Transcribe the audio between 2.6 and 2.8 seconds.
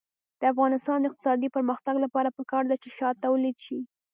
ده